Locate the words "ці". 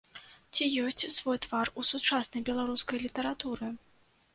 0.53-0.69